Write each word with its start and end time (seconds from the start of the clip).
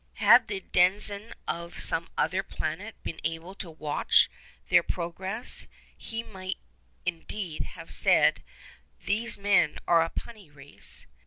Had 0.13 0.47
the 0.47 0.61
denizen 0.71 1.31
of 1.47 1.79
some 1.79 2.09
other 2.17 2.41
planet 2.41 2.95
been 3.03 3.19
able 3.23 3.53
to 3.53 3.69
watch 3.69 4.31
their 4.69 4.81
progress, 4.81 5.67
he 5.95 6.23
might 6.23 6.57
indeed 7.05 7.61
have 7.61 7.91
said 7.91 8.41
'these 9.05 9.37
men 9.37 9.77
are 9.87 10.01
a 10.01 10.09
puny 10.09 10.49
race. 10.49 11.05